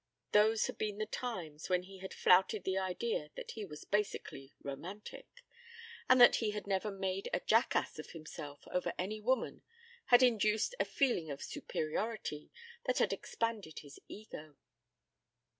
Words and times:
Those 0.31 0.65
had 0.65 0.79
been 0.79 0.97
the 0.97 1.05
times 1.05 1.69
when 1.69 1.83
he 1.83 1.99
had 1.99 2.11
flouted 2.11 2.63
the 2.63 2.75
idea 2.75 3.29
that 3.35 3.51
he 3.51 3.63
was 3.63 3.85
basically 3.85 4.51
romantic; 4.63 5.27
and 6.09 6.19
that 6.19 6.37
he 6.37 6.49
had 6.49 6.65
never 6.65 6.89
made 6.89 7.29
a 7.31 7.39
jackass 7.39 7.99
of 7.99 8.09
himself 8.09 8.67
over 8.71 8.93
any 8.97 9.21
woman 9.21 9.61
had 10.05 10.23
induced 10.23 10.73
a 10.79 10.85
feeling 10.85 11.29
of 11.29 11.43
superiority 11.43 12.51
that 12.85 12.97
had 12.97 13.13
expanded 13.13 13.81
his 13.83 13.99
ego. 14.07 14.55